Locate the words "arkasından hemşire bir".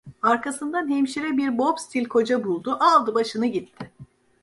0.21-1.57